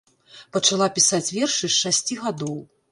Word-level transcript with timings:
Пачала 0.57 0.87
пісаць 0.97 1.31
вершы 1.39 1.67
з 1.69 1.73
шасці 1.83 2.23
гадоў. 2.27 2.63